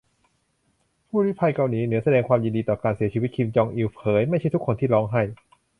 [1.07, 5.21] ผู้ลี้ภัย"เกาหลีเหนือ"แสดงความยินดีต่อการเสียชีวิต"คิม จอง อิล" เผย"ไม่ใช่ทุกคนที่ร้องไห้"